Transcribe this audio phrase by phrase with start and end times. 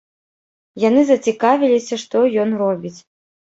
[0.83, 2.97] Яны зацікавіліся, што ён робіць.